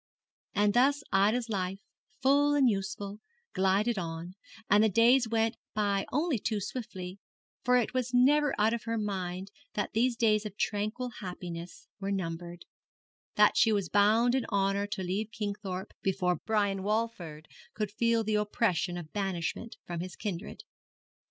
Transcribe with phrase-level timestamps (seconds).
[0.55, 1.77] And thus Ida's life,
[2.23, 3.19] full and useful,
[3.53, 4.33] glided on,
[4.67, 7.19] and the days went by only too swiftly;
[7.63, 12.09] for it was never out of her mind that these days of tranquil happiness were
[12.11, 12.65] numbered,
[13.35, 18.33] that she was bound in honour to leave Kingthorpe before Brian Walford could feel the
[18.33, 20.63] oppression of banishment from his kindred.